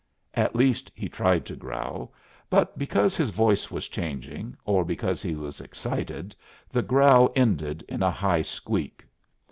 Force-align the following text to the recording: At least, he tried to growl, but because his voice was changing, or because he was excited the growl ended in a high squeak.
At 0.33 0.55
least, 0.55 0.91
he 0.95 1.07
tried 1.07 1.45
to 1.45 1.55
growl, 1.55 2.11
but 2.49 2.75
because 2.75 3.15
his 3.15 3.29
voice 3.29 3.69
was 3.69 3.87
changing, 3.87 4.57
or 4.65 4.83
because 4.83 5.21
he 5.21 5.35
was 5.35 5.61
excited 5.61 6.35
the 6.71 6.81
growl 6.81 7.31
ended 7.35 7.83
in 7.87 8.01
a 8.01 8.09
high 8.09 8.41
squeak. 8.41 9.05